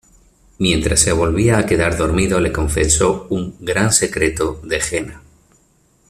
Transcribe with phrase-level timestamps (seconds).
[0.57, 5.21] Mientras se volvía a quedar dormido le confesó un "gran secreto" de Jenna.